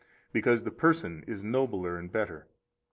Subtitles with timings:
[0.33, 2.47] Because the person is nobler and better.